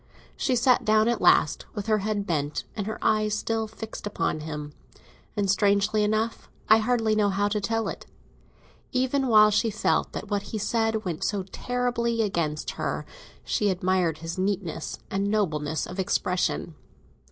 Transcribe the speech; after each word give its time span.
She 0.35 0.55
sat 0.55 0.83
down 0.83 1.07
at 1.07 1.21
last, 1.21 1.67
with 1.75 1.85
her 1.85 1.99
head 1.99 2.25
bent 2.25 2.63
and 2.75 2.87
her 2.87 2.97
eyes 3.03 3.35
still 3.37 3.67
fixed 3.67 4.07
upon 4.07 4.39
him; 4.39 4.73
and 5.37 5.47
strangely 5.47 6.03
enough—I 6.03 6.79
hardly 6.79 7.13
know 7.15 7.29
how 7.29 7.47
to 7.49 7.61
tell 7.61 7.87
it—even 7.87 9.27
while 9.27 9.51
she 9.51 9.69
felt 9.69 10.13
that 10.13 10.27
what 10.31 10.41
he 10.49 10.57
said 10.57 11.05
went 11.05 11.23
so 11.23 11.43
terribly 11.43 12.23
against 12.23 12.71
her, 12.81 13.05
she 13.43 13.69
admired 13.69 14.17
his 14.17 14.39
neatness 14.39 14.97
and 15.11 15.29
nobleness 15.29 15.85
of 15.85 15.99
expression. 15.99 16.73